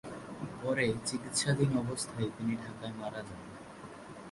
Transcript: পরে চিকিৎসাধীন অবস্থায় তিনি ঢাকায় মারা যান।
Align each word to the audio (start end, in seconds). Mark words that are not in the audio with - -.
পরে 0.61 0.85
চিকিৎসাধীন 1.05 1.71
অবস্থায় 1.77 2.29
তিনি 2.37 2.53
ঢাকায় 2.55 2.93
মারা 2.99 3.21
যান। 3.27 3.41